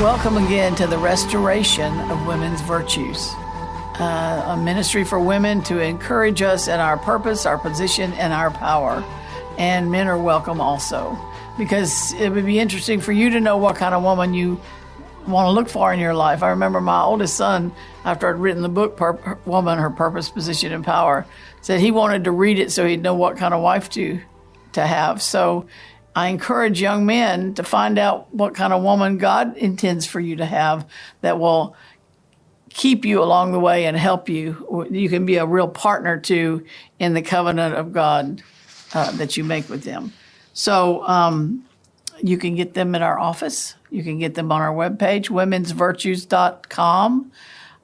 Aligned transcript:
Welcome 0.00 0.38
again 0.38 0.74
to 0.76 0.86
the 0.86 0.96
restoration 0.96 1.92
of 2.10 2.26
women's 2.26 2.62
virtues, 2.62 3.34
uh, 4.00 4.44
a 4.46 4.56
ministry 4.56 5.04
for 5.04 5.20
women 5.20 5.62
to 5.64 5.78
encourage 5.78 6.40
us 6.40 6.68
in 6.68 6.80
our 6.80 6.96
purpose, 6.96 7.44
our 7.44 7.58
position, 7.58 8.14
and 8.14 8.32
our 8.32 8.50
power. 8.50 9.04
And 9.58 9.90
men 9.90 10.08
are 10.08 10.16
welcome 10.16 10.58
also, 10.58 11.18
because 11.58 12.14
it 12.14 12.30
would 12.30 12.46
be 12.46 12.58
interesting 12.58 12.98
for 13.02 13.12
you 13.12 13.28
to 13.28 13.40
know 13.40 13.58
what 13.58 13.76
kind 13.76 13.94
of 13.94 14.02
woman 14.02 14.32
you 14.32 14.58
want 15.26 15.48
to 15.48 15.50
look 15.50 15.68
for 15.68 15.92
in 15.92 16.00
your 16.00 16.14
life. 16.14 16.42
I 16.42 16.48
remember 16.48 16.80
my 16.80 17.02
oldest 17.02 17.36
son, 17.36 17.70
after 18.06 18.26
I'd 18.26 18.40
written 18.40 18.62
the 18.62 18.70
book 18.70 18.96
Pur- 18.96 19.38
"Woman: 19.44 19.78
Her 19.78 19.90
Purpose, 19.90 20.30
Position, 20.30 20.72
and 20.72 20.82
Power," 20.82 21.26
said 21.60 21.78
he 21.78 21.90
wanted 21.90 22.24
to 22.24 22.30
read 22.30 22.58
it 22.58 22.72
so 22.72 22.86
he'd 22.86 23.02
know 23.02 23.14
what 23.14 23.36
kind 23.36 23.52
of 23.52 23.60
wife 23.60 23.90
to 23.90 24.18
to 24.72 24.86
have. 24.86 25.20
So 25.20 25.66
I 26.20 26.28
encourage 26.28 26.82
young 26.82 27.06
men 27.06 27.54
to 27.54 27.62
find 27.62 27.98
out 27.98 28.34
what 28.34 28.54
kind 28.54 28.74
of 28.74 28.82
woman 28.82 29.16
God 29.16 29.56
intends 29.56 30.04
for 30.04 30.20
you 30.20 30.36
to 30.36 30.44
have 30.44 30.86
that 31.22 31.38
will 31.38 31.74
keep 32.68 33.06
you 33.06 33.22
along 33.22 33.52
the 33.52 33.58
way 33.58 33.86
and 33.86 33.96
help 33.96 34.28
you. 34.28 34.86
You 34.90 35.08
can 35.08 35.24
be 35.24 35.36
a 35.36 35.46
real 35.46 35.66
partner 35.66 36.20
to 36.20 36.62
in 36.98 37.14
the 37.14 37.22
covenant 37.22 37.74
of 37.74 37.94
God 37.94 38.42
uh, 38.92 39.12
that 39.12 39.38
you 39.38 39.44
make 39.44 39.70
with 39.70 39.84
them. 39.84 40.12
So 40.52 41.08
um, 41.08 41.64
you 42.22 42.36
can 42.36 42.54
get 42.54 42.74
them 42.74 42.94
in 42.94 43.00
our 43.00 43.18
office. 43.18 43.76
You 43.88 44.02
can 44.02 44.18
get 44.18 44.34
them 44.34 44.52
on 44.52 44.60
our 44.60 44.74
webpage, 44.74 45.30
womensvirtues.com. 45.30 47.32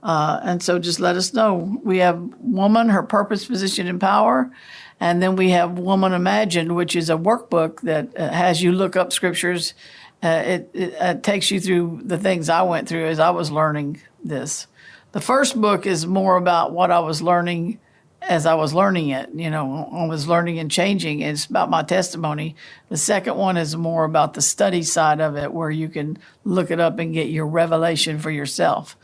Uh, 0.02 0.40
and 0.42 0.62
so 0.62 0.78
just 0.78 1.00
let 1.00 1.16
us 1.16 1.32
know. 1.32 1.80
We 1.82 1.98
have 1.98 2.20
Woman, 2.40 2.90
Her 2.90 3.02
Purpose, 3.02 3.46
Position, 3.46 3.86
and 3.86 3.98
Power. 3.98 4.52
And 4.98 5.22
then 5.22 5.36
we 5.36 5.50
have 5.50 5.78
Woman 5.78 6.12
Imagined, 6.12 6.74
which 6.74 6.96
is 6.96 7.10
a 7.10 7.16
workbook 7.16 7.80
that 7.82 8.16
uh, 8.18 8.30
has 8.30 8.62
you 8.62 8.72
look 8.72 8.96
up 8.96 9.12
scriptures. 9.12 9.74
Uh, 10.22 10.42
it, 10.46 10.70
it, 10.72 10.94
it 10.94 11.22
takes 11.22 11.50
you 11.50 11.60
through 11.60 12.00
the 12.04 12.18
things 12.18 12.48
I 12.48 12.62
went 12.62 12.88
through 12.88 13.06
as 13.06 13.18
I 13.18 13.30
was 13.30 13.50
learning 13.50 14.00
this. 14.24 14.66
The 15.12 15.20
first 15.20 15.60
book 15.60 15.86
is 15.86 16.06
more 16.06 16.36
about 16.36 16.72
what 16.72 16.90
I 16.90 17.00
was 17.00 17.22
learning 17.22 17.78
as 18.22 18.46
I 18.46 18.54
was 18.54 18.74
learning 18.74 19.10
it. 19.10 19.30
You 19.34 19.50
know, 19.50 19.88
I 19.92 20.06
was 20.06 20.26
learning 20.26 20.58
and 20.58 20.70
changing. 20.70 21.20
It's 21.20 21.46
about 21.46 21.70
my 21.70 21.82
testimony. 21.82 22.56
The 22.88 22.96
second 22.96 23.36
one 23.36 23.56
is 23.56 23.76
more 23.76 24.04
about 24.04 24.34
the 24.34 24.42
study 24.42 24.82
side 24.82 25.20
of 25.20 25.36
it, 25.36 25.52
where 25.52 25.70
you 25.70 25.88
can 25.88 26.18
look 26.44 26.70
it 26.70 26.80
up 26.80 26.98
and 26.98 27.14
get 27.14 27.28
your 27.28 27.46
revelation 27.46 28.18
for 28.18 28.30
yourself. 28.30 28.96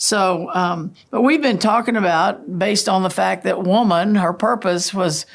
So, 0.00 0.50
um, 0.54 0.94
but 1.10 1.20
we've 1.20 1.42
been 1.42 1.58
talking 1.58 1.94
about 1.94 2.58
based 2.58 2.88
on 2.88 3.02
the 3.02 3.10
fact 3.10 3.44
that 3.44 3.64
woman, 3.64 4.14
her 4.14 4.32
purpose 4.32 4.94
was, 4.94 5.26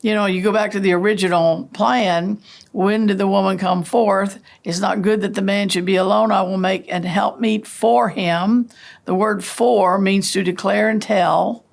you 0.00 0.14
know, 0.14 0.26
you 0.26 0.42
go 0.42 0.52
back 0.52 0.70
to 0.70 0.80
the 0.80 0.92
original 0.92 1.68
plan. 1.74 2.40
When 2.70 3.08
did 3.08 3.18
the 3.18 3.26
woman 3.26 3.58
come 3.58 3.82
forth? 3.82 4.38
It's 4.62 4.78
not 4.78 5.02
good 5.02 5.22
that 5.22 5.34
the 5.34 5.42
man 5.42 5.70
should 5.70 5.84
be 5.84 5.96
alone. 5.96 6.30
I 6.30 6.42
will 6.42 6.56
make 6.56 6.86
and 6.88 7.04
help 7.04 7.34
helpmeet 7.34 7.66
for 7.66 8.10
him. 8.10 8.68
The 9.06 9.14
word 9.14 9.42
for 9.42 9.98
means 9.98 10.30
to 10.32 10.44
declare 10.44 10.88
and 10.88 11.02
tell. 11.02 11.64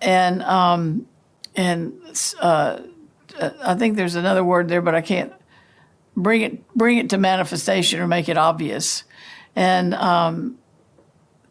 And, 0.00 0.42
um, 0.42 1.06
and, 1.54 2.00
uh, 2.40 2.80
I 3.62 3.76
think 3.76 3.94
there's 3.94 4.16
another 4.16 4.42
word 4.42 4.66
there, 4.66 4.82
but 4.82 4.96
I 4.96 5.02
can't 5.02 5.32
bring 6.16 6.40
it, 6.42 6.68
bring 6.74 6.98
it 6.98 7.10
to 7.10 7.18
manifestation 7.18 8.00
or 8.00 8.08
make 8.08 8.28
it 8.28 8.36
obvious. 8.36 9.04
And, 9.54 9.94
um, 9.94 10.56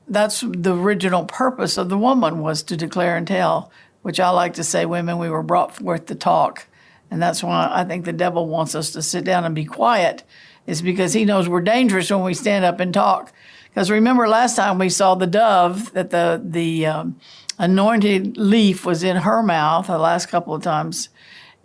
that's 0.10 0.42
the 0.42 0.76
original 0.76 1.26
purpose 1.26 1.78
of 1.78 1.90
the 1.90 1.98
woman 1.98 2.40
was 2.40 2.64
to 2.64 2.78
declare 2.78 3.16
and 3.16 3.28
tell, 3.28 3.72
which 4.02 4.20
I 4.20 4.30
like 4.30 4.56
to 4.56 4.64
say, 4.64 4.86
women, 4.86 5.18
we 5.18 5.30
were 5.30 5.44
brought 5.44 5.76
forth 5.76 6.08
to 6.08 6.16
talk. 6.16 6.68
And 7.12 7.22
that's 7.22 7.44
why 7.44 7.70
I 7.72 7.84
think 7.86 8.06
the 8.06 8.14
devil 8.14 8.48
wants 8.48 8.76
us 8.76 8.92
to 8.92 9.02
sit 9.02 9.24
down 9.24 9.46
and 9.46 9.56
be 9.56 9.66
quiet, 9.66 10.24
is 10.68 10.82
because 10.82 11.14
he 11.14 11.26
knows 11.26 11.50
we're 11.50 11.62
dangerous 11.62 12.12
when 12.12 12.24
we 12.24 12.34
stand 12.34 12.66
up 12.66 12.80
and 12.80 12.94
talk. 12.94 13.34
Because 13.70 13.92
remember 13.92 14.28
last 14.28 14.56
time 14.56 14.80
we 14.80 14.90
saw 14.90 15.16
the 15.16 15.28
dove 15.28 15.94
that 15.94 16.10
the 16.10 16.42
the 16.44 16.86
um, 16.86 17.20
anointed 17.58 18.38
leaf 18.38 18.86
was 18.86 19.04
in 19.04 19.18
her 19.18 19.44
mouth. 19.44 19.88
The 19.88 19.98
last 19.98 20.28
couple 20.28 20.54
of 20.54 20.64
times 20.64 21.10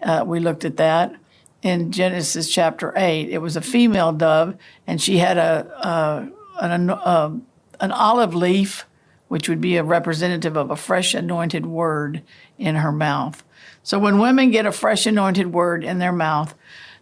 uh, 0.03 0.25
we 0.27 0.41
looked 0.41 0.65
at 0.65 0.77
that 0.77 1.15
in 1.63 1.93
Genesis 1.93 2.51
chapter 2.51 2.93
eight. 2.97 3.31
It 3.31 3.39
was 3.39 3.57
a 3.57 3.63
female 3.63 4.13
dove, 4.13 4.57
and 4.87 5.01
she 5.01 5.19
had 5.19 5.39
a, 5.39 6.31
a 6.61 6.65
an, 6.65 6.91
a 6.91 7.41
an 7.81 7.93
olive 7.93 8.35
leaf, 8.35 8.87
which 9.29 9.49
would 9.49 9.61
be 9.61 9.77
a 9.77 9.85
representative 9.85 10.57
of 10.57 10.71
a 10.71 10.77
fresh 10.77 11.15
anointed 11.15 11.67
word 11.67 12.23
in 12.59 12.77
her 12.77 12.93
mouth. 12.93 13.43
So 13.83 13.99
when 13.99 14.19
women 14.19 14.51
get 14.51 14.67
a 14.67 14.73
fresh 14.73 15.07
anointed 15.07 15.53
word 15.53 15.85
in 15.85 15.99
their 15.99 16.13
mouth, 16.13 16.55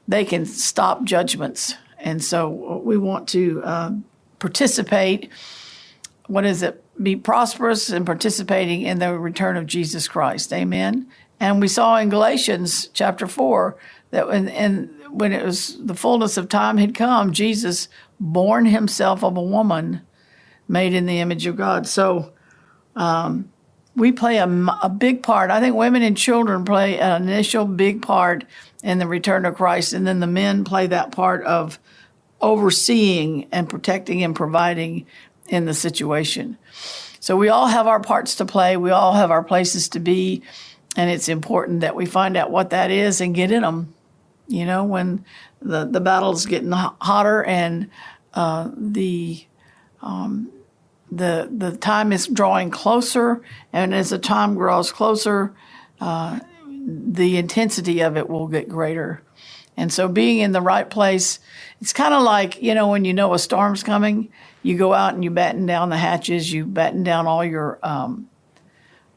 they 0.09 0.25
can 0.25 0.47
stop 0.47 1.05
judgments. 1.05 1.75
And 1.99 2.22
so 2.22 2.81
we 2.84 2.99
want 2.99 3.28
to 3.31 3.62
uh, 3.62 3.93
participate. 4.38 5.31
What 6.27 6.44
is 6.44 6.62
it? 6.62 6.83
Be 7.03 7.16
prosperous 7.16 7.91
and 7.91 8.04
participating 8.04 8.83
in 8.83 8.99
the 8.99 9.19
return 9.19 9.56
of 9.56 9.66
Jesus 9.66 10.09
Christ. 10.09 10.53
Amen. 10.53 11.06
And 11.41 11.60
we 11.60 11.69
saw 11.69 11.97
in 11.97 12.09
Galatians 12.09 12.89
chapter 12.93 13.27
4 13.27 13.77
that 14.10 14.28
when, 14.28 14.49
and 14.49 14.91
when 15.10 15.33
it 15.33 15.44
was 15.44 15.77
the 15.84 15.94
fullness 15.94 16.37
of 16.37 16.49
time 16.49 16.78
had 16.78 16.94
come, 16.94 17.33
Jesus, 17.33 17.89
born 18.21 18.66
himself 18.66 19.25
of 19.25 19.37
a 19.37 19.43
woman, 19.43 20.03
made 20.68 20.94
in 20.94 21.06
the 21.06 21.20
image 21.20 21.46
of 21.46 21.56
God. 21.56 21.86
So 21.86 22.32
um, 22.96 23.50
we 23.94 24.12
play 24.12 24.38
a, 24.38 24.46
a, 24.82 24.88
big 24.88 25.22
part. 25.22 25.50
I 25.50 25.60
think 25.60 25.76
women 25.76 26.02
and 26.02 26.16
children 26.16 26.64
play 26.64 26.98
an 26.98 27.22
initial 27.22 27.66
big 27.66 28.02
part 28.02 28.44
in 28.82 28.98
the 28.98 29.06
return 29.06 29.44
of 29.44 29.54
Christ, 29.54 29.92
and 29.92 30.06
then 30.06 30.20
the 30.20 30.26
men 30.26 30.64
play 30.64 30.86
that 30.88 31.12
part 31.12 31.44
of 31.44 31.78
overseeing 32.40 33.46
and 33.52 33.68
protecting 33.68 34.24
and 34.24 34.34
providing 34.34 35.06
in 35.48 35.64
the 35.64 35.74
situation. 35.74 36.58
So 37.20 37.36
we 37.36 37.48
all 37.48 37.68
have 37.68 37.86
our 37.86 38.00
parts 38.00 38.36
to 38.36 38.44
play. 38.44 38.76
We 38.76 38.90
all 38.90 39.12
have 39.12 39.30
our 39.30 39.44
places 39.44 39.90
to 39.90 40.00
be, 40.00 40.42
and 40.96 41.08
it's 41.08 41.28
important 41.28 41.80
that 41.80 41.94
we 41.94 42.06
find 42.06 42.36
out 42.36 42.50
what 42.50 42.70
that 42.70 42.90
is 42.90 43.20
and 43.20 43.34
get 43.34 43.52
in 43.52 43.62
them. 43.62 43.94
You 44.48 44.66
know, 44.66 44.84
when 44.84 45.24
the 45.60 45.84
the 45.84 46.00
battle's 46.00 46.46
getting 46.46 46.72
hotter 46.72 47.44
and 47.44 47.90
uh, 48.34 48.70
the 48.76 49.44
um, 50.02 50.50
the 51.10 51.48
the 51.50 51.76
time 51.76 52.12
is 52.12 52.26
drawing 52.26 52.70
closer, 52.70 53.42
and 53.72 53.94
as 53.94 54.10
the 54.10 54.18
time 54.18 54.54
grows 54.54 54.90
closer, 54.90 55.54
uh, 56.00 56.40
the 56.86 57.36
intensity 57.36 58.00
of 58.00 58.16
it 58.16 58.28
will 58.28 58.48
get 58.48 58.68
greater. 58.68 59.22
And 59.76 59.92
so, 59.92 60.08
being 60.08 60.38
in 60.38 60.52
the 60.52 60.60
right 60.60 60.88
place, 60.88 61.38
it's 61.80 61.92
kind 61.92 62.14
of 62.14 62.22
like 62.22 62.62
you 62.62 62.74
know 62.74 62.88
when 62.88 63.04
you 63.04 63.14
know 63.14 63.34
a 63.34 63.38
storm's 63.38 63.82
coming, 63.82 64.30
you 64.62 64.76
go 64.76 64.92
out 64.92 65.14
and 65.14 65.22
you 65.22 65.30
batten 65.30 65.66
down 65.66 65.91
the 65.91 65.96
hatches, 65.96 66.52
you 66.52 66.64
batten 66.64 67.02
down 67.02 67.26
all 67.26 67.44
your 67.44 67.78
um, 67.82 68.28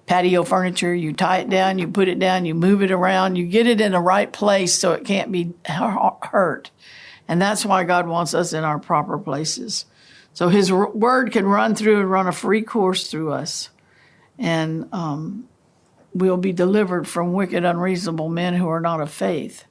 patio 0.06 0.44
furniture, 0.44 0.94
you 0.94 1.13
tie 1.13 1.40
it 1.40 1.50
down, 1.50 1.79
you 1.79 1.88
put 1.88 2.07
it 2.07 2.19
down, 2.19 2.45
you 2.45 2.53
move 2.53 2.84
it 2.84 2.91
around, 2.91 3.38
you 3.38 3.45
get 3.47 3.68
it 3.68 3.81
in 3.81 3.91
the 3.91 4.00
right 4.00 4.31
place 4.31 4.74
so 4.74 4.94
it 4.94 5.06
can't 5.06 5.31
be 5.31 5.53
hurt. 5.66 6.72
And 7.28 7.41
that's 7.41 7.66
why 7.66 7.84
God 7.85 8.07
wants 8.07 8.34
us 8.34 8.53
in 8.53 8.63
our 8.63 8.78
proper 8.78 9.18
places. 9.18 9.85
So 10.35 10.50
his 10.50 10.69
word 10.69 11.31
can 11.31 11.46
run 11.46 11.75
through 11.75 12.01
and 12.01 12.12
run 12.12 12.28
a 12.28 12.34
free 12.34 12.62
course 12.62 13.07
through 13.07 13.31
us. 13.31 13.69
And 14.38 14.90
um, 14.91 15.47
we'll 16.13 16.35
be 16.35 16.51
delivered 16.51 17.07
from 17.07 17.31
wicked, 17.31 17.63
unreasonable 17.63 18.28
men 18.28 18.53
who 18.53 18.68
are 18.68 18.81
not 18.81 19.00
of 19.00 19.09
faith. 19.09 19.63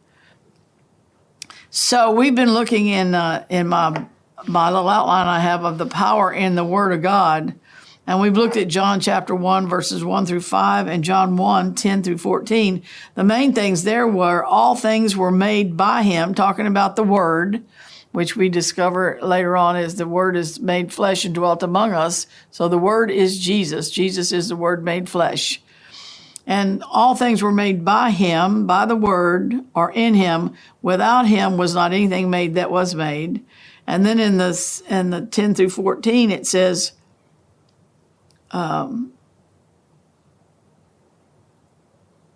So 1.69 2.13
we've 2.13 2.35
been 2.35 2.55
looking 2.55 2.87
in 2.87 3.15
uh, 3.15 3.45
in 3.51 3.69
my 3.69 4.07
my 4.47 4.71
little 4.71 4.89
outline 4.89 5.27
I 5.27 5.41
have 5.41 5.65
of 5.65 5.77
the 5.77 5.87
power 5.87 6.33
in 6.33 6.55
the 6.55 6.65
Word 6.65 6.93
of 6.93 7.03
God, 7.03 7.55
and 8.07 8.21
we've 8.23 8.37
looked 8.37 8.57
at 8.57 8.69
John 8.69 9.01
chapter 9.01 9.35
one 9.35 9.69
verses 9.69 10.03
one 10.03 10.25
through 10.25 10.41
five 10.41 10.87
and 10.87 11.05
John 11.05 11.37
1, 11.37 11.75
10 11.75 12.03
through 12.03 12.19
fourteen. 12.19 12.85
The 13.17 13.25
main 13.25 13.53
things 13.53 13.83
there 13.83 14.09
were 14.09 14.43
all 14.43 14.77
things 14.77 15.15
were 15.15 15.31
made 15.31 15.77
by 15.77 16.05
Him, 16.05 16.35
talking 16.35 16.67
about 16.67 16.97
the 16.97 17.05
Word 17.05 17.63
which 18.15 18.37
we 18.37 18.49
discover 18.49 19.19
later 19.23 19.57
on 19.57 19.77
is 19.77 19.97
the 19.97 20.07
Word 20.07 20.37
is 20.37 20.61
made 20.61 20.93
flesh 20.93 21.25
and 21.25 21.35
dwelt 21.35 21.65
among 21.65 21.93
us. 21.93 22.29
So 22.53 22.69
the 22.69 22.79
Word 22.79 23.11
is 23.11 23.41
Jesus. 23.41 23.91
Jesus 23.91 24.31
is 24.31 24.49
the 24.49 24.55
Word 24.55 24.85
made 24.85 25.09
flesh. 25.09 25.61
And 26.47 26.85
all 26.89 27.17
things 27.17 27.43
were 27.43 27.51
made 27.51 27.85
by 27.85 28.11
Him, 28.11 28.69
by 28.69 28.87
the 28.87 28.95
Word, 28.95 29.57
or 29.75 29.91
in 29.91 30.15
Him. 30.15 30.55
Without 30.81 31.27
Him 31.27 31.57
was 31.57 31.75
not 31.75 31.93
anything 31.93 32.31
made 32.31 32.55
that 32.55 32.71
was 32.71 32.95
made. 32.95 33.45
And 33.85 34.07
then 34.07 34.21
in 34.21 34.37
the, 34.37 34.83
in 34.89 35.11
the 35.11 35.23
10 35.23 35.57
through 35.57 35.71
14, 35.71 36.31
it 36.31 36.47
says, 36.47 36.93
um, 38.53 39.13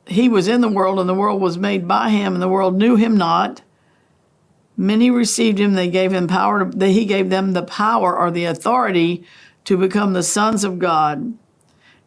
He 0.08 0.28
was 0.28 0.48
in 0.48 0.60
the 0.60 0.68
world, 0.68 0.98
and 0.98 1.08
the 1.08 1.14
world 1.14 1.40
was 1.40 1.56
made 1.56 1.86
by 1.86 2.10
Him, 2.10 2.32
and 2.32 2.42
the 2.42 2.48
world 2.48 2.74
knew 2.74 2.96
Him 2.96 3.16
not. 3.16 3.62
Many 4.80 5.10
received 5.10 5.58
him. 5.58 5.74
They 5.74 5.90
gave 5.90 6.12
him 6.12 6.28
power. 6.28 6.70
To, 6.70 6.86
he 6.86 7.04
gave 7.04 7.30
them 7.30 7.52
the 7.52 7.64
power 7.64 8.16
or 8.16 8.30
the 8.30 8.44
authority 8.44 9.24
to 9.64 9.76
become 9.76 10.12
the 10.12 10.22
sons 10.22 10.62
of 10.62 10.78
God. 10.78 11.36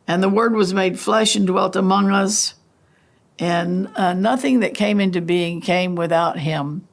And 0.08 0.24
the 0.24 0.30
word 0.30 0.56
was 0.56 0.74
made 0.74 0.98
flesh 0.98 1.36
and 1.36 1.46
dwelt 1.46 1.76
among 1.76 2.12
us. 2.12 2.56
And 3.38 3.90
uh, 3.98 4.14
nothing 4.14 4.62
that 4.62 4.74
came 4.74 5.02
into 5.02 5.20
being 5.20 5.60
came 5.60 5.96
without 5.96 6.40
him. 6.40 6.88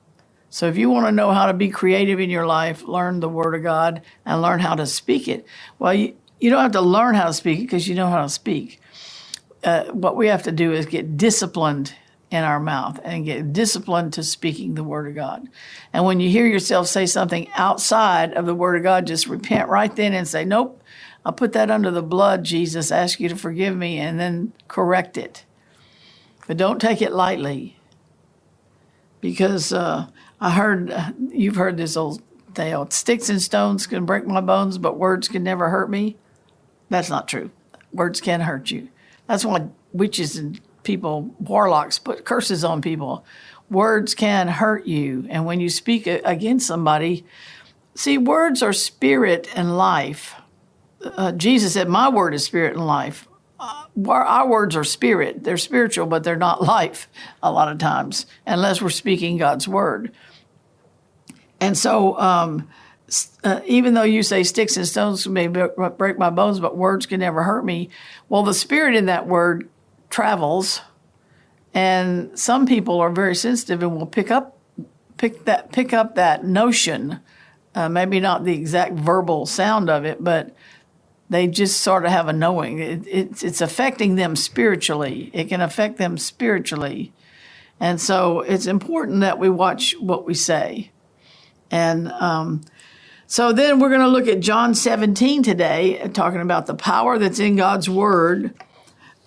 So 0.51 0.67
if 0.67 0.77
you 0.77 0.91
want 0.91 1.07
to 1.07 1.13
know 1.13 1.31
how 1.31 1.47
to 1.47 1.55
be 1.55 1.69
creative 1.69 2.19
in 2.19 2.29
your 2.29 2.47
life, 2.47 2.83
learn 2.83 3.21
the 3.21 3.29
Word 3.29 3.55
of 3.55 3.63
God 3.63 4.03
and 4.27 4.43
learn 4.43 4.59
how 4.59 4.75
to 4.75 4.87
speak 4.87 5.29
it. 5.29 5.47
Well, 5.79 5.95
you, 5.95 6.17
you 6.41 6.51
don't 6.51 6.63
have 6.63 6.73
to 6.73 6.81
learn 6.81 7.15
how 7.15 7.27
to 7.27 7.35
speak 7.35 7.61
it 7.61 7.63
because 7.63 7.87
you 7.87 7.95
know 7.95 8.09
how 8.09 8.23
to 8.23 8.29
speak. 8.29 8.81
Uh, 9.63 9.85
what 9.87 10.17
we 10.17 10.27
have 10.27 10.43
to 10.45 10.53
do 10.53 10.73
is 10.73 10.87
get 10.87 11.17
disciplined 11.17 11.95
in 12.31 12.45
our 12.45 12.61
mouth 12.61 13.01
and 13.05 13.25
get 13.25 13.53
disciplined 13.53 14.13
to 14.13 14.23
speaking 14.23 14.75
the 14.75 14.85
Word 14.85 15.09
of 15.09 15.15
God. 15.15 15.49
And 15.93 16.05
when 16.05 16.21
you 16.21 16.29
hear 16.29 16.47
yourself 16.47 16.87
say 16.87 17.07
something 17.07 17.49
outside 17.55 18.35
of 18.35 18.47
the 18.47 18.55
Word 18.55 18.77
of 18.77 18.83
God, 18.83 19.07
just 19.07 19.27
repent 19.27 19.69
right 19.69 19.95
then 19.95 20.13
and 20.13 20.29
say, 20.29 20.45
Nope, 20.45 20.83
I'll 21.25 21.33
put 21.33 21.53
that 21.55 21.71
under 21.71 21.91
the 21.91 22.03
blood, 22.03 22.45
Jesus. 22.45 22.93
Ask 22.93 23.21
you 23.21 23.29
to 23.29 23.37
forgive 23.37 23.77
me 23.77 23.99
and 23.99 24.21
then 24.21 24.53
correct 24.69 25.17
it. 25.17 25.45
But 26.47 26.57
don't 26.57 26.81
take 26.81 27.03
it 27.03 27.13
lightly 27.13 27.77
because 29.21 29.73
uh, 29.73 30.07
I 30.41 30.51
heard, 30.51 30.95
you've 31.31 31.57
heard 31.57 31.77
this 31.77 31.97
old 31.97 32.23
tale 32.55 32.89
sticks 32.91 33.29
and 33.29 33.41
stones 33.41 33.87
can 33.87 34.05
break 34.05 34.27
my 34.27 34.41
bones, 34.41 34.79
but 34.79 34.99
words 34.99 35.29
can 35.29 35.43
never 35.43 35.69
hurt 35.69 35.91
me. 35.91 36.17
That's 36.91 37.11
not 37.11 37.29
true. 37.29 37.51
Words 37.93 38.21
can 38.21 38.41
hurt 38.41 38.71
you. 38.71 38.89
That's 39.27 39.45
why 39.45 39.69
witches 39.93 40.37
and 40.37 40.61
people, 40.88 41.35
warlocks, 41.38 41.99
put 41.99 42.25
curses 42.25 42.64
on 42.64 42.81
people. 42.81 43.26
Words 43.70 44.14
can 44.14 44.49
hurt 44.49 44.87
you. 44.87 45.26
And 45.29 45.44
when 45.44 45.61
you 45.61 45.69
speak 45.69 46.06
against 46.06 46.67
somebody, 46.67 47.26
see, 47.94 48.17
words 48.17 48.62
are 48.62 48.73
spirit 48.73 49.46
and 49.55 49.76
life. 49.76 50.35
Uh, 51.05 51.32
Jesus 51.32 51.75
said, 51.75 51.88
My 51.88 52.08
word 52.08 52.32
is 52.32 52.43
spirit 52.43 52.75
and 52.75 52.87
life. 52.87 53.29
Uh, 53.61 53.85
our 54.08 54.49
words 54.49 54.75
are 54.76 54.85
spirit. 54.85 55.44
They're 55.44 55.58
spiritual, 55.58 56.06
but 56.06 56.25
they're 56.25 56.37
not 56.37 56.62
life 56.76 57.06
a 57.43 57.52
lot 57.52 57.70
of 57.70 57.76
times, 57.76 58.25
unless 58.46 58.81
we're 58.81 58.88
speaking 58.88 59.37
God's 59.37 59.69
word. 59.69 60.12
And 61.61 61.76
so, 61.76 62.19
um, 62.19 62.67
uh, 63.44 63.61
even 63.67 63.93
though 63.93 64.05
you 64.05 64.23
say 64.23 64.43
sticks 64.43 64.79
and 64.79 64.88
stones 64.88 65.29
may 65.29 65.49
break 65.49 66.19
my 66.19 66.31
bones, 66.31 66.61
but 66.61 66.79
words 66.79 67.05
can 67.05 67.20
never 67.20 67.43
hurt 67.43 67.64
me. 67.67 67.91
Well, 68.31 68.43
the 68.43 68.55
spirit 68.55 68.94
in 68.94 69.06
that 69.06 69.26
word 69.26 69.69
travels, 70.10 70.81
and 71.75 72.38
some 72.38 72.66
people 72.66 73.00
are 73.00 73.10
very 73.10 73.34
sensitive 73.34 73.82
and 73.82 73.96
will 73.96 74.06
pick 74.06 74.31
up 74.31 74.58
pick 75.16 75.44
that 75.44 75.72
pick 75.72 75.93
up 75.93 76.14
that 76.14 76.44
notion. 76.44 77.20
Uh, 77.75 77.88
maybe 77.88 78.19
not 78.19 78.44
the 78.44 78.55
exact 78.55 78.94
verbal 78.94 79.46
sound 79.46 79.88
of 79.88 80.05
it, 80.05 80.22
but 80.25 80.55
they 81.31 81.46
just 81.46 81.81
sort 81.81 82.05
of 82.05 82.10
have 82.10 82.28
a 82.28 82.32
knowing. 82.32 82.78
It, 82.78 83.06
it's, 83.06 83.43
it's 83.43 83.60
affecting 83.60 84.16
them 84.16 84.34
spiritually. 84.34 85.31
It 85.32 85.49
can 85.49 85.60
affect 85.60 85.99
them 85.99 86.16
spiritually. 86.16 87.12
And 87.78 88.00
so 88.00 88.40
it's 88.40 88.66
important 88.66 89.20
that 89.20 89.38
we 89.38 89.49
watch 89.49 89.94
what 90.00 90.25
we 90.25 90.34
say. 90.34 90.90
And 91.70 92.10
um, 92.12 92.62
so 93.26 93.52
then 93.52 93.78
we're 93.78 93.90
going 93.90 94.00
to 94.00 94.08
look 94.08 94.26
at 94.26 94.40
John 94.40 94.75
17 94.75 95.43
today, 95.43 96.10
talking 96.14 96.40
about 96.40 96.66
the 96.66 96.75
power 96.75 97.19
that's 97.19 97.38
in 97.38 97.56
God's 97.56 97.88
Word. 97.88 98.55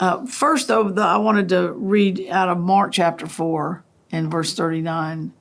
Uh, 0.02 0.26
first, 0.26 0.68
though, 0.68 0.90
the, 0.90 1.04
I 1.04 1.18
wanted 1.18 1.50
to 1.50 1.74
read 1.74 2.28
out 2.32 2.50
of 2.50 2.58
Mark 2.58 2.92
chapter 2.92 3.28
4 3.28 3.84
and 4.12 4.32
verse 4.32 4.56
39. 4.56 5.32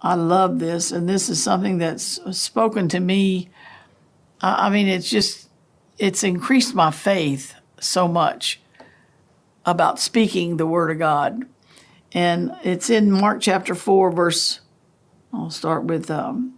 I 0.00 0.14
love 0.14 0.58
this, 0.58 0.90
and 0.90 1.06
this 1.06 1.28
is 1.28 1.42
something 1.42 1.76
that's 1.76 2.18
spoken 2.36 2.88
to 2.88 2.98
me. 2.98 3.50
I 4.40 4.70
mean, 4.70 4.88
it's 4.88 5.10
just, 5.10 5.50
it's 5.98 6.24
increased 6.24 6.74
my 6.74 6.90
faith 6.90 7.54
so 7.78 8.08
much 8.08 8.62
about 9.66 10.00
speaking 10.00 10.56
the 10.56 10.66
Word 10.66 10.90
of 10.90 10.98
God. 10.98 11.44
And 12.12 12.56
it's 12.62 12.88
in 12.88 13.10
Mark 13.10 13.42
chapter 13.42 13.74
4, 13.74 14.10
verse, 14.12 14.60
I'll 15.30 15.50
start 15.50 15.84
with 15.84 16.10
um, 16.10 16.54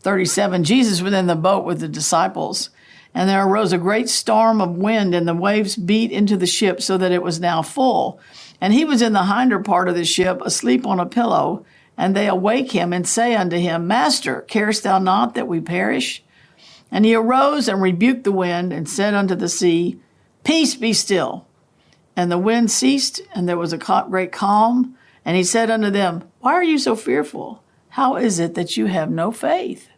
37. 0.00 0.64
Jesus 0.64 1.00
was 1.00 1.12
in 1.12 1.26
the 1.26 1.36
boat 1.36 1.64
with 1.64 1.78
the 1.78 1.88
disciples 1.88 2.70
and 3.16 3.30
there 3.30 3.46
arose 3.46 3.72
a 3.72 3.78
great 3.78 4.10
storm 4.10 4.60
of 4.60 4.76
wind, 4.76 5.14
and 5.14 5.26
the 5.26 5.34
waves 5.34 5.74
beat 5.74 6.12
into 6.12 6.36
the 6.36 6.46
ship 6.46 6.82
so 6.82 6.98
that 6.98 7.12
it 7.12 7.22
was 7.22 7.40
now 7.40 7.62
full. 7.62 8.20
And 8.60 8.74
he 8.74 8.84
was 8.84 9.00
in 9.00 9.14
the 9.14 9.24
hinder 9.24 9.58
part 9.60 9.88
of 9.88 9.94
the 9.94 10.04
ship, 10.04 10.42
asleep 10.42 10.86
on 10.86 11.00
a 11.00 11.06
pillow. 11.06 11.64
And 11.96 12.14
they 12.14 12.28
awake 12.28 12.72
him 12.72 12.92
and 12.92 13.08
say 13.08 13.34
unto 13.34 13.56
him, 13.56 13.86
Master, 13.86 14.42
carest 14.42 14.82
thou 14.82 14.98
not 14.98 15.34
that 15.34 15.48
we 15.48 15.62
perish? 15.62 16.22
And 16.90 17.06
he 17.06 17.14
arose 17.14 17.68
and 17.68 17.80
rebuked 17.80 18.24
the 18.24 18.32
wind 18.32 18.70
and 18.70 18.86
said 18.86 19.14
unto 19.14 19.34
the 19.34 19.48
sea, 19.48 19.98
Peace 20.44 20.74
be 20.74 20.92
still. 20.92 21.46
And 22.16 22.30
the 22.30 22.36
wind 22.36 22.70
ceased, 22.70 23.22
and 23.34 23.48
there 23.48 23.56
was 23.56 23.72
a 23.72 24.04
great 24.10 24.30
calm. 24.30 24.94
And 25.24 25.38
he 25.38 25.42
said 25.42 25.70
unto 25.70 25.88
them, 25.88 26.24
Why 26.40 26.52
are 26.52 26.62
you 26.62 26.78
so 26.78 26.94
fearful? 26.94 27.62
How 27.88 28.16
is 28.16 28.38
it 28.38 28.54
that 28.56 28.76
you 28.76 28.86
have 28.86 29.10
no 29.10 29.32
faith? 29.32 29.88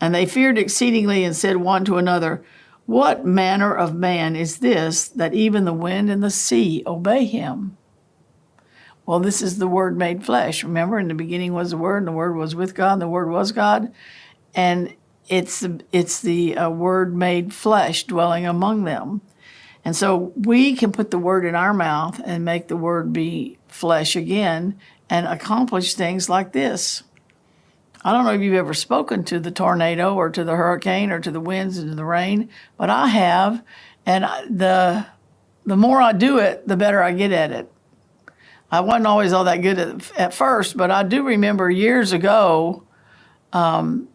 And 0.00 0.14
they 0.14 0.26
feared 0.26 0.58
exceedingly 0.58 1.24
and 1.24 1.34
said 1.34 1.56
one 1.56 1.84
to 1.86 1.96
another, 1.96 2.42
What 2.86 3.26
manner 3.26 3.74
of 3.74 3.94
man 3.94 4.36
is 4.36 4.58
this 4.58 5.08
that 5.08 5.34
even 5.34 5.64
the 5.64 5.72
wind 5.72 6.10
and 6.10 6.22
the 6.22 6.30
sea 6.30 6.82
obey 6.86 7.24
him? 7.24 7.76
Well, 9.08 9.20
this 9.20 9.40
is 9.40 9.58
the 9.58 9.66
Word 9.66 9.96
made 9.96 10.24
flesh. 10.24 10.62
Remember, 10.62 10.98
in 10.98 11.08
the 11.08 11.14
beginning 11.14 11.54
was 11.54 11.70
the 11.70 11.78
Word, 11.78 11.98
and 11.98 12.06
the 12.06 12.12
Word 12.12 12.36
was 12.36 12.54
with 12.54 12.74
God, 12.74 12.92
and 12.92 13.02
the 13.02 13.08
Word 13.08 13.30
was 13.30 13.52
God. 13.52 13.90
And 14.54 14.94
it's 15.28 15.66
it's 15.92 16.20
the 16.20 16.58
uh, 16.58 16.70
Word 16.70 17.16
made 17.16 17.54
flesh 17.54 18.04
dwelling 18.04 18.46
among 18.46 18.84
them. 18.84 19.22
And 19.84 19.96
so 19.96 20.32
we 20.36 20.74
can 20.76 20.92
put 20.92 21.10
the 21.10 21.18
Word 21.18 21.46
in 21.46 21.54
our 21.54 21.72
mouth 21.72 22.20
and 22.22 22.44
make 22.44 22.68
the 22.68 22.76
Word 22.76 23.12
be 23.12 23.56
flesh 23.68 24.14
again 24.14 24.78
and 25.08 25.26
accomplish 25.26 25.94
things 25.94 26.28
like 26.28 26.52
this. 26.52 27.02
I 28.04 28.12
don't 28.12 28.24
know 28.24 28.32
if 28.32 28.40
you've 28.40 28.54
ever 28.54 28.74
spoken 28.74 29.24
to 29.24 29.40
the 29.40 29.50
tornado 29.50 30.14
or 30.14 30.30
to 30.30 30.44
the 30.44 30.54
hurricane 30.54 31.10
or 31.10 31.20
to 31.20 31.30
the 31.30 31.40
winds 31.40 31.78
and 31.78 31.90
to 31.90 31.94
the 31.94 32.04
rain, 32.04 32.48
but 32.76 32.90
I 32.90 33.08
have, 33.08 33.62
and 34.06 34.24
the 34.48 35.06
the 35.66 35.76
more 35.76 36.00
I 36.00 36.12
do 36.12 36.38
it, 36.38 36.66
the 36.66 36.76
better 36.76 37.02
I 37.02 37.12
get 37.12 37.30
at 37.30 37.52
it. 37.52 37.70
I 38.70 38.80
wasn't 38.80 39.06
always 39.06 39.32
all 39.32 39.44
that 39.44 39.58
good 39.58 39.78
at, 39.78 40.18
at 40.18 40.34
first, 40.34 40.76
but 40.76 40.90
I 40.90 41.02
do 41.02 41.26
remember 41.26 41.70
years 41.70 42.12
ago 42.12 42.84
um, 43.52 44.08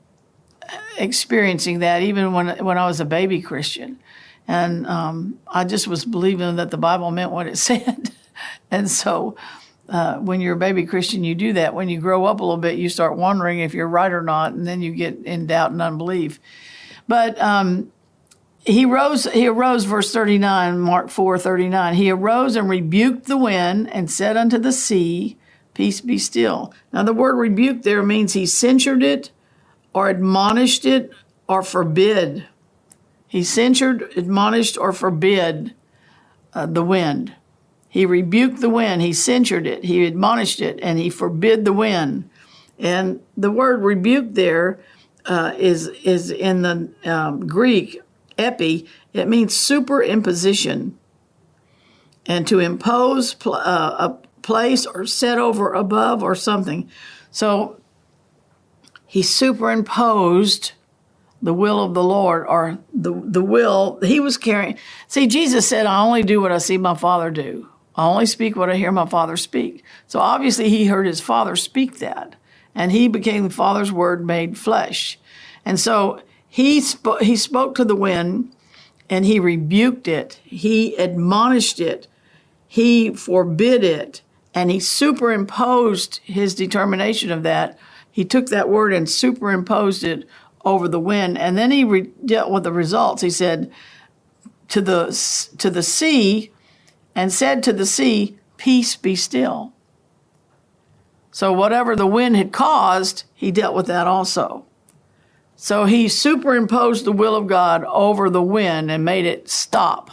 experiencing 0.97 1.79
that, 1.79 2.01
even 2.01 2.33
when 2.33 2.63
when 2.63 2.77
I 2.77 2.85
was 2.85 2.99
a 2.99 3.05
baby 3.05 3.41
Christian, 3.41 3.99
and 4.47 4.87
um, 4.87 5.39
I 5.47 5.65
just 5.65 5.87
was 5.87 6.05
believing 6.05 6.55
that 6.55 6.71
the 6.71 6.77
Bible 6.77 7.11
meant 7.11 7.31
what 7.31 7.47
it 7.47 7.57
said, 7.69 8.11
and 8.71 8.89
so 8.89 9.35
uh, 9.89 10.17
when 10.17 10.41
you're 10.41 10.55
a 10.55 10.59
baby 10.59 10.85
Christian, 10.85 11.23
you 11.23 11.35
do 11.35 11.53
that. 11.53 11.73
When 11.73 11.89
you 11.89 11.99
grow 11.99 12.25
up 12.25 12.39
a 12.39 12.43
little 12.43 12.57
bit, 12.57 12.79
you 12.79 12.89
start 12.89 13.17
wondering 13.17 13.59
if 13.59 13.73
you're 13.73 13.87
right 13.87 14.11
or 14.11 14.21
not, 14.21 14.53
and 14.53 14.65
then 14.65 14.81
you 14.81 14.93
get 14.93 15.25
in 15.25 15.47
doubt 15.47 15.71
and 15.71 15.81
unbelief. 15.81 16.39
But 17.07 17.39
um, 17.41 17.91
he 18.65 18.85
rose. 18.85 19.25
He 19.25 19.47
arose, 19.47 19.83
verse 19.83 20.13
thirty 20.13 20.37
nine, 20.37 20.79
Mark 20.79 21.09
four 21.09 21.37
thirty 21.37 21.67
nine. 21.67 21.95
He 21.95 22.09
arose 22.09 22.55
and 22.55 22.69
rebuked 22.69 23.25
the 23.25 23.37
wind 23.37 23.89
and 23.93 24.09
said 24.09 24.37
unto 24.37 24.57
the 24.57 24.71
sea, 24.71 25.37
"Peace, 25.73 25.99
be 25.99 26.17
still." 26.17 26.73
Now, 26.93 27.03
the 27.03 27.13
word 27.13 27.35
rebuke 27.35 27.81
there 27.81 28.03
means 28.03 28.33
he 28.33 28.45
censured 28.45 29.03
it, 29.03 29.31
or 29.93 30.09
admonished 30.09 30.85
it, 30.85 31.11
or 31.47 31.61
forbid. 31.61 32.47
He 33.27 33.43
censured, 33.43 34.13
admonished, 34.15 34.77
or 34.77 34.93
forbid 34.93 35.73
uh, 36.53 36.67
the 36.67 36.83
wind. 36.83 37.35
He 37.93 38.07
rebuked 38.07 38.59
the 38.59 38.71
wind, 38.71 39.03
he 39.03 39.13
censured 39.13 39.67
it, 39.67 39.83
he 39.83 40.03
admonished 40.03 40.59
it, 40.61 40.79
and 40.81 40.97
he 40.97 41.11
forbid 41.11 41.63
the 41.63 41.71
wind. 41.71 42.27
And 42.79 43.19
the 43.37 43.51
word 43.51 43.83
rebuke 43.83 44.33
there 44.33 44.79
uh, 45.27 45.53
is 45.59 45.89
is 46.03 46.31
in 46.31 46.63
the 46.63 46.89
um, 47.05 47.45
Greek 47.45 48.01
epi. 48.35 48.87
It 49.13 49.27
means 49.27 49.53
superimposition, 49.53 50.93
and 52.25 52.47
to 52.47 52.57
impose 52.57 53.35
pl- 53.35 53.53
uh, 53.53 53.95
a 53.99 54.17
place 54.41 54.87
or 54.87 55.05
set 55.05 55.37
over 55.37 55.71
above 55.71 56.23
or 56.23 56.33
something. 56.33 56.89
So 57.29 57.79
he 59.05 59.21
superimposed 59.21 60.71
the 61.43 61.53
will 61.53 61.83
of 61.83 61.93
the 61.93 62.03
Lord 62.03 62.47
or 62.47 62.79
the 62.91 63.13
the 63.23 63.43
will 63.43 63.99
he 64.01 64.19
was 64.19 64.35
carrying. 64.37 64.79
See, 65.07 65.27
Jesus 65.27 65.67
said, 65.67 65.85
"I 65.85 66.01
only 66.01 66.23
do 66.23 66.41
what 66.41 66.51
I 66.51 66.57
see 66.57 66.79
my 66.79 66.95
Father 66.95 67.29
do." 67.29 67.69
I 67.95 68.07
only 68.07 68.25
speak 68.25 68.55
what 68.55 68.69
I 68.69 68.75
hear 68.75 68.91
my 68.91 69.05
father 69.05 69.37
speak. 69.37 69.83
So 70.07 70.19
obviously, 70.19 70.69
he 70.69 70.85
heard 70.85 71.05
his 71.05 71.21
father 71.21 71.55
speak 71.55 71.99
that, 71.99 72.35
and 72.73 72.91
he 72.91 73.07
became 73.07 73.43
the 73.43 73.49
father's 73.53 73.91
word 73.91 74.25
made 74.25 74.57
flesh. 74.57 75.19
And 75.65 75.79
so 75.79 76.21
he, 76.47 76.81
sp- 76.81 77.21
he 77.21 77.35
spoke 77.35 77.75
to 77.75 77.85
the 77.85 77.95
wind 77.95 78.51
and 79.09 79.25
he 79.25 79.39
rebuked 79.39 80.07
it, 80.07 80.39
he 80.43 80.95
admonished 80.95 81.79
it, 81.79 82.07
he 82.67 83.13
forbid 83.13 83.83
it, 83.83 84.21
and 84.53 84.71
he 84.71 84.79
superimposed 84.79 86.19
his 86.23 86.55
determination 86.55 87.31
of 87.31 87.43
that. 87.43 87.77
He 88.09 88.25
took 88.25 88.47
that 88.47 88.69
word 88.69 88.93
and 88.93 89.09
superimposed 89.09 90.03
it 90.03 90.27
over 90.65 90.87
the 90.87 90.99
wind, 90.99 91.37
and 91.37 91.57
then 91.57 91.69
he 91.69 91.83
re- 91.83 92.09
dealt 92.25 92.49
with 92.49 92.63
the 92.63 92.71
results. 92.71 93.21
He 93.21 93.29
said, 93.29 93.71
to 94.69 94.81
the, 94.81 95.07
to 95.57 95.69
the 95.69 95.83
sea, 95.83 96.51
and 97.15 97.31
said 97.31 97.63
to 97.63 97.73
the 97.73 97.85
sea, 97.85 98.37
Peace 98.57 98.95
be 98.95 99.15
still. 99.15 99.73
So 101.31 101.51
whatever 101.51 101.95
the 101.95 102.07
wind 102.07 102.37
had 102.37 102.51
caused, 102.51 103.23
he 103.33 103.51
dealt 103.51 103.75
with 103.75 103.87
that 103.87 104.07
also. 104.07 104.65
So 105.55 105.85
he 105.85 106.07
superimposed 106.07 107.05
the 107.05 107.11
will 107.11 107.35
of 107.35 107.47
God 107.47 107.83
over 107.85 108.29
the 108.29 108.41
wind 108.41 108.91
and 108.91 109.03
made 109.03 109.25
it 109.25 109.49
stop. 109.49 110.11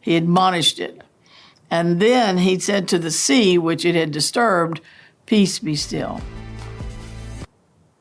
He 0.00 0.16
admonished 0.16 0.78
it. 0.78 1.02
And 1.70 2.00
then 2.00 2.38
he 2.38 2.58
said 2.58 2.88
to 2.88 2.98
the 2.98 3.10
sea, 3.10 3.56
which 3.56 3.84
it 3.84 3.94
had 3.94 4.10
disturbed, 4.10 4.80
Peace 5.24 5.58
be 5.58 5.76
still. 5.76 6.20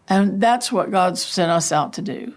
And 0.10 0.42
that's 0.42 0.72
what 0.72 0.92
God 0.92 1.18
sent 1.18 1.52
us 1.52 1.72
out 1.72 1.94
to 1.94 2.02
do. 2.02 2.34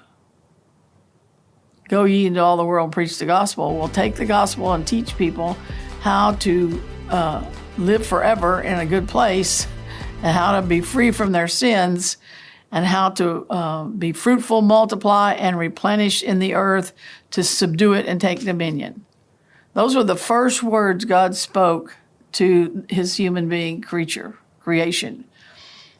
Go 1.89 2.05
ye 2.05 2.27
into 2.27 2.43
all 2.43 2.57
the 2.57 2.65
world, 2.65 2.93
preach 2.93 3.19
the 3.19 3.27
gospel. 3.27 3.77
We'll 3.77 3.89
take 3.89 4.15
the 4.17 4.25
gospel 4.25 4.73
and 4.73 4.87
teach 4.87 5.17
people 5.17 5.57
how 6.01 6.33
to 6.33 6.83
uh, 7.11 7.45
live 7.79 8.07
forever 8.07 8.61
in 8.63 8.79
a 8.79 8.87
good 8.87 9.09
place 9.09 9.67
and 10.23 10.35
how 10.35 10.59
to 10.59 10.67
be 10.67 10.81
free 10.81 11.11
from 11.11 11.33
their 11.33 11.49
sins 11.49 12.17
and 12.73 12.87
how 12.87 13.11
to 13.11 13.47
uh, 13.51 13.85
be 13.85 14.13
fruitful, 14.13 14.63
multiply, 14.63 15.35
and 15.35 15.59
replenish 15.59 16.23
in 16.23 16.41
the 16.41 16.55
earth 16.55 16.93
to 17.31 17.45
subdue 17.45 17.93
it 17.93 18.07
and 18.07 18.21
take 18.21 18.41
dominion. 18.41 19.05
Those 19.75 19.95
were 19.95 20.05
the 20.05 20.17
first 20.17 20.63
words 20.63 21.05
God 21.05 21.37
spoke 21.37 21.97
to 22.33 22.85
his 22.89 23.17
human 23.17 23.49
being 23.49 23.81
creature, 23.81 24.39
creation. 24.61 25.25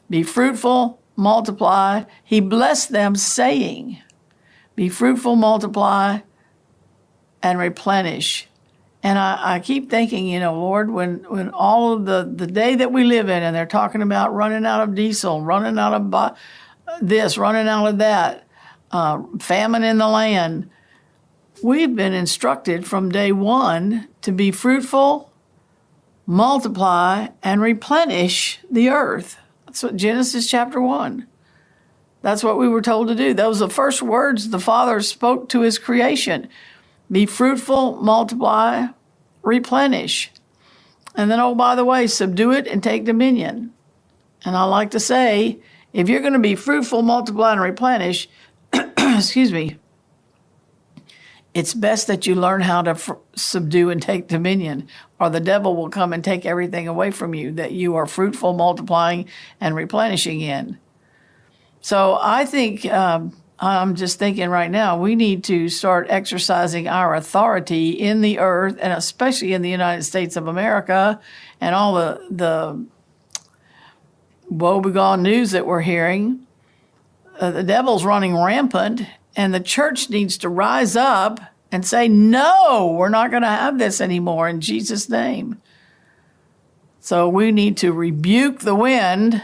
Be 0.09 0.23
fruitful, 0.23 0.99
multiply. 1.15 2.03
He 2.23 2.41
blessed 2.41 2.91
them, 2.91 3.15
saying, 3.15 4.01
Be 4.75 4.89
fruitful, 4.89 5.35
multiply, 5.35 6.19
and 7.41 7.59
replenish. 7.59 8.47
And 9.03 9.19
I, 9.19 9.55
I, 9.55 9.59
keep 9.59 9.89
thinking, 9.89 10.27
you 10.27 10.39
know, 10.39 10.59
Lord, 10.59 10.89
when, 10.89 11.25
when 11.29 11.49
all 11.51 11.93
of 11.93 12.05
the, 12.05 12.29
the 12.35 12.47
day 12.47 12.75
that 12.75 12.91
we 12.91 13.03
live 13.03 13.29
in, 13.29 13.43
and 13.43 13.55
they're 13.55 13.67
talking 13.67 14.01
about 14.01 14.33
running 14.33 14.65
out 14.65 14.81
of 14.81 14.95
diesel, 14.95 15.41
running 15.41 15.77
out 15.77 15.93
of 15.93 16.37
this, 17.01 17.37
running 17.37 17.67
out 17.67 17.85
of 17.85 17.99
that, 17.99 18.47
uh, 18.91 19.21
famine 19.39 19.83
in 19.83 19.99
the 19.99 20.07
land, 20.07 20.69
We've 21.63 21.95
been 21.95 22.13
instructed 22.13 22.85
from 22.85 23.09
day 23.09 23.31
one 23.31 24.09
to 24.21 24.31
be 24.31 24.51
fruitful, 24.51 25.31
multiply, 26.25 27.29
and 27.41 27.61
replenish 27.61 28.59
the 28.69 28.89
earth. 28.89 29.37
That's 29.65 29.81
what 29.81 29.95
Genesis 29.95 30.47
chapter 30.47 30.81
1. 30.81 31.27
That's 32.25 32.43
what 32.43 32.57
we 32.57 32.67
were 32.67 32.81
told 32.81 33.09
to 33.09 33.13
do. 33.13 33.35
Those 33.35 33.61
are 33.61 33.67
the 33.67 33.73
first 33.75 34.01
words 34.01 34.49
the 34.49 34.59
Father 34.59 34.99
spoke 35.01 35.47
to 35.49 35.61
his 35.61 35.77
creation 35.77 36.49
be 37.11 37.27
fruitful, 37.27 37.97
multiply, 38.01 38.87
replenish. 39.43 40.31
And 41.13 41.29
then, 41.29 41.39
oh, 41.39 41.53
by 41.53 41.75
the 41.75 41.85
way, 41.85 42.07
subdue 42.07 42.51
it 42.51 42.65
and 42.65 42.81
take 42.81 43.05
dominion. 43.05 43.75
And 44.43 44.55
I 44.55 44.63
like 44.63 44.89
to 44.91 44.99
say, 44.99 45.59
if 45.93 46.09
you're 46.09 46.21
going 46.21 46.33
to 46.33 46.39
be 46.39 46.55
fruitful, 46.55 47.03
multiply, 47.03 47.51
and 47.51 47.61
replenish, 47.61 48.27
excuse 48.73 49.53
me, 49.53 49.77
it's 51.53 51.75
best 51.75 52.07
that 52.07 52.25
you 52.25 52.33
learn 52.33 52.61
how 52.61 52.81
to 52.81 53.19
subdue 53.35 53.91
and 53.91 54.01
take 54.01 54.29
dominion, 54.29 54.87
or 55.19 55.29
the 55.29 55.39
devil 55.39 55.75
will 55.75 55.89
come 55.89 56.11
and 56.11 56.23
take 56.23 56.43
everything 56.43 56.87
away 56.87 57.11
from 57.11 57.35
you 57.35 57.51
that 57.51 57.73
you 57.73 57.93
are 57.95 58.07
fruitful, 58.07 58.53
multiplying, 58.53 59.27
and 59.61 59.75
replenishing 59.75 60.41
in. 60.41 60.79
So 61.85 62.17
I 62.19 62.45
think 62.45 62.83
um, 62.87 63.31
I'm 63.59 63.93
just 63.93 64.17
thinking 64.17 64.49
right 64.49 64.71
now 64.71 64.97
we 64.97 65.15
need 65.15 65.43
to 65.43 65.69
start 65.69 66.07
exercising 66.09 66.87
our 66.87 67.13
authority 67.13 67.91
in 67.91 68.21
the 68.21 68.39
earth, 68.39 68.79
and 68.81 68.91
especially 68.91 69.53
in 69.53 69.61
the 69.61 69.69
United 69.69 70.01
States 70.01 70.35
of 70.35 70.47
America, 70.47 71.21
and 71.61 71.75
all 71.75 71.93
the 71.93 72.25
the 72.31 72.83
woebegone 74.49 75.21
news 75.21 75.51
that 75.51 75.67
we're 75.67 75.81
hearing. 75.81 76.47
Uh, 77.39 77.51
the 77.51 77.61
devil's 77.61 78.03
running 78.03 78.35
rampant, 78.35 79.03
and 79.35 79.53
the 79.53 79.59
church 79.59 80.09
needs 80.09 80.39
to 80.39 80.49
rise 80.49 80.95
up 80.95 81.39
and 81.71 81.85
say, 81.85 82.07
no, 82.07 82.95
we're 82.97 83.09
not 83.09 83.29
going 83.29 83.43
to 83.43 83.47
have 83.47 83.77
this 83.77 84.01
anymore 84.01 84.49
in 84.49 84.59
Jesus' 84.59 85.07
name. 85.07 85.61
So 86.99 87.29
we 87.29 87.51
need 87.51 87.77
to 87.77 87.93
rebuke 87.93 88.61
the 88.61 88.73
wind 88.73 89.43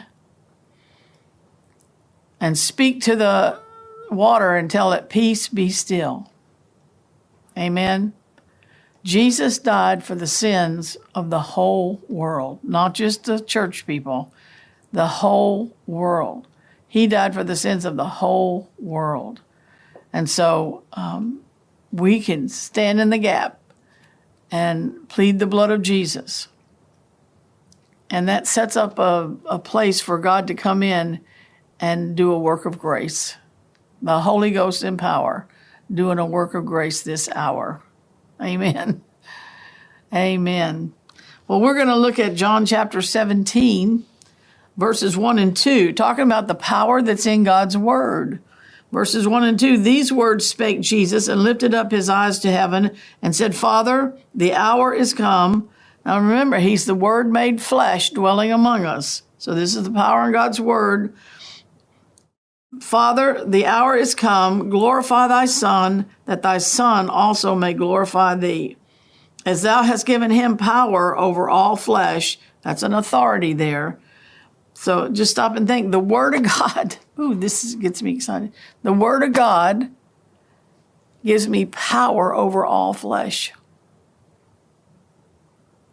and 2.42 2.58
speak 2.58 3.00
to 3.02 3.16
the 3.16 3.60
water 4.10 4.56
and 4.56 4.70
tell 4.70 4.92
it, 4.92 5.10
peace 5.10 5.48
be 5.48 5.70
still. 5.70 6.30
Amen. 7.58 8.14
Jesus 9.04 9.60
died 9.60 10.04
for 10.04 10.16
the 10.16 10.28
sins 10.28 10.98
of 11.16 11.30
the 11.30 11.40
whole 11.40 12.02
world, 12.10 12.60
not 12.64 12.94
just 12.94 13.24
the 13.24 13.40
church 13.40 13.86
people, 13.86 14.34
the 14.92 15.08
whole 15.08 15.76
world. 15.86 16.48
He 16.88 17.08
died 17.08 17.34
for 17.34 17.44
the 17.44 17.56
sins 17.56 17.86
of 17.86 17.96
the 17.96 18.08
whole 18.08 18.70
world. 18.78 19.42
And 20.12 20.30
so 20.30 20.84
um, 20.94 21.42
we 21.92 22.22
can 22.22 22.50
stand 22.50 23.00
in 23.00 23.12
the 23.12 23.18
gap 23.18 23.60
and 24.50 25.08
plead 25.08 25.40
the 25.40 25.48
blood 25.48 25.72
of 25.72 25.82
Jesus. 25.82 26.48
And 28.10 28.28
that 28.28 28.46
sets 28.46 28.76
up 28.76 29.00
a, 29.00 29.34
a 29.46 29.58
place 29.58 30.02
for 30.02 30.18
God 30.18 30.48
to 30.48 30.54
come 30.54 30.84
in 30.84 31.22
and 31.82 32.16
do 32.16 32.32
a 32.32 32.40
work 32.40 32.66
of 32.66 32.80
grace. 32.80 33.36
The 34.02 34.22
Holy 34.22 34.52
Ghost 34.52 34.84
in 34.84 34.98
power 34.98 35.48
doing 35.94 36.20
a 36.20 36.26
work 36.26 36.54
of 36.54 36.66
grace 36.66 37.02
this 37.02 37.28
hour. 37.30 37.82
Amen. 38.42 39.04
Amen. 40.14 40.94
Well, 41.48 41.60
we're 41.60 41.76
going 41.76 41.88
to 41.88 41.96
look 41.96 42.20
at 42.20 42.36
John 42.36 42.66
chapter 42.66 43.02
17, 43.02 44.06
verses 44.78 45.18
1 45.18 45.40
and 45.40 45.58
2, 45.58 45.92
talking 45.94 46.24
about 46.24 46.48
the 46.48 46.56
power 46.56 47.02
that's 47.02 47.26
in 47.26 47.44
God's 47.44 47.78
Word. 47.78 48.42
Verses 48.92 49.28
1 49.28 49.44
and 49.44 49.60
2 49.60 49.78
These 49.78 50.12
words 50.12 50.46
spake 50.46 50.82
Jesus 50.82 51.28
and 51.28 51.44
lifted 51.44 51.74
up 51.74 51.92
his 51.92 52.10
eyes 52.10 52.40
to 52.40 52.52
heaven 52.52 52.96
and 53.22 53.36
said, 53.36 53.56
Father, 53.56 54.18
the 54.36 54.54
hour 54.54 54.94
is 54.94 55.14
come. 55.14 55.70
Now 56.06 56.20
remember, 56.20 56.60
he's 56.60 56.86
the 56.86 56.96
Word 56.96 57.32
made 57.32 57.62
flesh 57.62 58.10
dwelling 58.12 58.52
among 58.52 58.86
us. 58.86 59.24
So 59.38 59.54
this 59.54 59.76
is 59.76 59.84
the 59.84 59.92
power 59.92 60.26
in 60.26 60.32
God's 60.32 60.60
Word. 60.60 61.14
Father, 62.80 63.44
the 63.46 63.66
hour 63.66 63.96
is 63.96 64.16
come. 64.16 64.70
Glorify 64.70 65.28
thy 65.28 65.46
Son, 65.46 66.06
that 66.26 66.42
thy 66.42 66.58
Son 66.58 67.10
also 67.10 67.54
may 67.56 67.74
glorify 67.74 68.36
thee. 68.36 68.78
As 69.46 69.64
thou 69.64 69.84
hast 69.84 70.06
given 70.06 70.32
him 70.32 70.56
power 70.56 71.18
over 71.18 71.50
all 71.50 71.76
flesh, 71.76 72.40
that's 72.62 72.84
an 72.84 72.94
authority 72.94 73.54
there 73.54 74.00
so 74.82 75.10
just 75.10 75.30
stop 75.30 75.56
and 75.56 75.68
think. 75.68 75.92
The 75.92 76.00
Word 76.00 76.34
of 76.34 76.42
God, 76.42 76.98
ooh, 77.20 77.36
this 77.36 77.76
gets 77.76 78.02
me 78.02 78.16
excited. 78.16 78.52
The 78.82 78.92
Word 78.92 79.22
of 79.22 79.32
God 79.32 79.92
gives 81.24 81.48
me 81.48 81.66
power 81.68 82.34
over 82.34 82.66
all 82.66 82.92
flesh. 82.92 83.54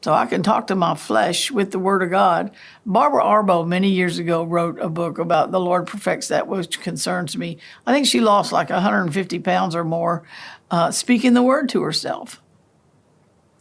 So 0.01 0.13
I 0.13 0.27
can 0.27 0.45
talk 0.45 0.69
to 0.69 0.77
my 0.77 0.95
flesh 0.95 1.51
with 1.51 1.73
the 1.73 1.79
Word 1.79 2.03
of 2.05 2.11
God. 2.11 2.53
Barbara 2.87 3.25
Arbo, 3.25 3.67
many 3.67 3.91
years 3.91 4.19
ago, 4.19 4.45
wrote 4.45 4.79
a 4.79 4.89
book 4.89 5.19
about 5.19 5.51
the 5.51 5.59
Lord 5.59 5.89
perfects 5.89 6.29
that 6.29 6.47
which 6.47 6.81
concerns 6.81 7.37
me. 7.37 7.59
I 7.85 7.93
think 7.93 8.07
she 8.07 8.21
lost 8.21 8.53
like 8.53 8.71
150 8.71 9.41
pounds 9.41 9.75
or 9.75 9.83
more 9.83 10.23
uh, 10.71 10.93
speaking 10.93 11.35
the 11.35 11.43
Word 11.43 11.69
to 11.71 11.83
herself. 11.83 12.41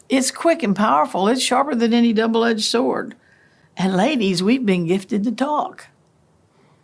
It's 0.10 0.32
quick 0.32 0.64
and 0.64 0.76
powerful, 0.76 1.28
it's 1.28 1.42
sharper 1.42 1.76
than 1.76 1.94
any 1.94 2.14
double 2.14 2.46
edged 2.46 2.66
sword. 2.66 3.16
And 3.76 3.96
ladies, 3.96 4.42
we've 4.42 4.66
been 4.66 4.88
gifted 4.88 5.24
to 5.24 5.32
talk. 5.32 5.88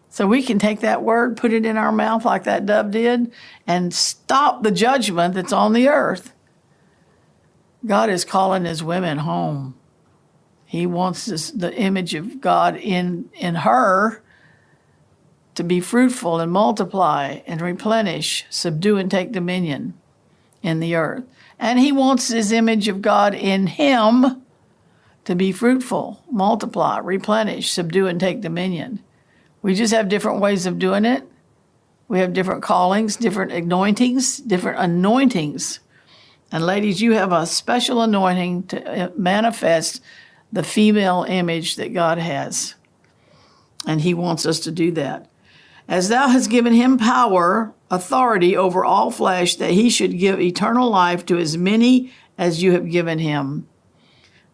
So 0.10 0.28
we 0.28 0.44
can 0.44 0.60
take 0.60 0.82
that 0.82 1.02
word, 1.02 1.38
put 1.38 1.54
it 1.54 1.66
in 1.66 1.76
our 1.76 1.92
mouth 1.92 2.24
like 2.24 2.44
that 2.44 2.68
dove 2.68 2.92
did, 2.92 3.32
and 3.66 3.92
stop 3.92 4.62
the 4.62 4.70
judgment 4.70 5.34
that's 5.34 5.52
on 5.54 5.74
the 5.74 5.88
earth. 5.88 6.34
God 7.86 8.10
is 8.10 8.26
calling 8.26 8.66
his 8.66 8.84
women 8.84 9.20
home. 9.20 9.76
He 10.66 10.86
wants 10.86 11.26
this, 11.26 11.52
the 11.52 11.74
image 11.76 12.14
of 12.16 12.42
God 12.42 12.78
in, 12.78 13.30
in 13.34 13.56
her 13.56 14.24
to 15.56 15.64
be 15.64 15.80
fruitful 15.80 16.40
and 16.40 16.52
multiply 16.52 17.42
and 17.46 17.62
replenish, 17.62 18.46
subdue 18.50 18.98
and 18.98 19.12
take 19.12 19.32
dominion 19.32 19.94
in 20.62 20.80
the 20.80 20.96
earth. 20.96 21.24
And 21.60 21.80
he 21.80 21.92
wants 21.92 22.30
his 22.30 22.52
image 22.52 22.88
of 22.88 23.02
God 23.02 23.36
in 23.36 23.68
him 23.68 24.42
to 25.26 25.36
be 25.36 25.52
fruitful, 25.52 26.24
multiply, 26.32 26.98
replenish, 27.00 27.72
subdue, 27.72 28.08
and 28.08 28.20
take 28.20 28.42
dominion. 28.42 29.02
We 29.62 29.76
just 29.76 29.94
have 29.94 30.10
different 30.10 30.42
ways 30.42 30.66
of 30.66 30.80
doing 30.80 31.06
it. 31.06 31.24
We 32.08 32.20
have 32.20 32.34
different 32.34 32.64
callings, 32.64 33.16
different 33.16 33.52
anointings, 33.52 34.38
different 34.38 34.80
anointings. 34.80 35.80
And 36.54 36.66
ladies, 36.66 37.02
you 37.02 37.14
have 37.14 37.34
a 37.34 37.48
special 37.48 38.02
anointing 38.02 38.68
to 38.68 39.06
uh, 39.06 39.10
manifest 39.18 40.02
the 40.52 40.64
female 40.64 41.26
image 41.28 41.78
that 41.78 41.94
God 41.94 42.20
has. 42.20 42.76
And 43.88 44.00
He 44.00 44.14
wants 44.14 44.46
us 44.46 44.60
to 44.62 44.72
do 44.72 44.92
that. 44.92 45.30
As 45.88 46.10
thou 46.10 46.28
hast 46.28 46.50
given 46.50 46.74
him 46.74 46.98
power, 46.98 47.74
authority 47.92 48.56
over 48.56 48.86
all 48.86 49.12
flesh, 49.12 49.56
that 49.56 49.72
he 49.72 49.90
should 49.90 50.18
give 50.18 50.40
eternal 50.40 50.90
life 50.90 51.26
to 51.26 51.38
as 51.38 51.58
many 51.58 52.12
as 52.38 52.64
you 52.64 52.72
have 52.72 52.90
given 52.90 53.20
him. 53.20 53.68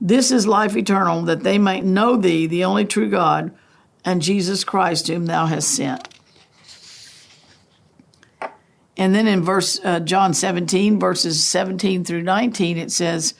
This 0.01 0.31
is 0.31 0.47
life 0.47 0.75
eternal, 0.75 1.21
that 1.23 1.43
they 1.43 1.57
might 1.57 1.85
know 1.85 2.15
thee, 2.15 2.47
the 2.47 2.63
only 2.63 2.85
true 2.85 3.09
God, 3.09 3.51
and 4.03 4.21
Jesus 4.21 4.63
Christ, 4.63 5.07
whom 5.07 5.27
thou 5.27 5.45
hast 5.45 5.69
sent. 5.69 6.07
And 8.99 9.15
then 9.15 9.27
in 9.27 9.41
verse 9.41 9.79
uh, 9.81 10.01
John 10.01 10.33
17, 10.33 10.99
verses 10.99 11.41
17 11.41 12.03
through 12.03 12.21
19, 12.21 12.77
it 12.77 12.91
says, 12.91 13.33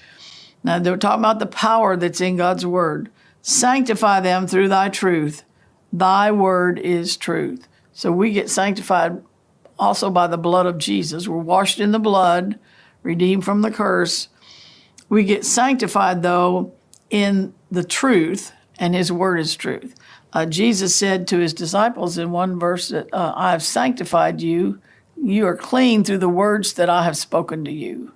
now 0.64 0.80
they're 0.80 0.96
talking 0.96 1.20
about 1.20 1.40
the 1.40 1.48
power 1.48 1.98
that's 1.98 2.22
in 2.22 2.38
God's 2.38 2.66
word. 2.66 3.12
Sanctify 3.42 4.22
them 4.22 4.48
through 4.48 4.70
thy 4.70 4.88
truth. 4.88 5.44
Thy 5.92 6.32
word 6.32 6.80
is 6.80 7.18
truth. 7.18 7.68
So 7.92 8.10
we 8.10 8.32
get 8.32 8.50
sanctified 8.50 9.22
also 9.78 10.10
by 10.10 10.28
the 10.28 10.38
blood 10.38 10.66
of 10.66 10.78
Jesus. 10.78 11.28
We're 11.28 11.38
washed 11.38 11.82
in 11.82 11.92
the 11.92 12.00
blood, 12.00 12.58
redeemed 13.04 13.44
from 13.44 13.62
the 13.62 13.72
curse. 13.72 14.30
We 15.10 15.26
get 15.26 15.46
sanctified, 15.46 16.22
though, 16.22 16.74
in 17.10 17.54
the 17.70 17.84
truth, 17.84 18.54
and 18.78 18.96
his 18.96 19.12
word 19.12 19.42
is 19.42 19.58
truth. 19.58 19.94
Uh, 20.32 20.46
Jesus 20.46 20.96
said 20.96 21.28
to 21.28 21.40
his 21.40 21.54
disciples 21.54 22.18
in 22.18 22.32
one 22.32 22.58
verse 22.58 22.88
that 22.90 23.14
uh, 23.14 23.34
I 23.36 23.52
have 23.52 23.64
sanctified 23.64 24.42
you 24.42 24.80
you 25.22 25.48
are 25.48 25.56
clean 25.56 26.04
through 26.04 26.20
the 26.20 26.30
words 26.30 26.74
that 26.74 26.90
I 26.90 27.04
have 27.04 27.18
spoken 27.18 27.66
to 27.66 27.72
you. 27.72 28.14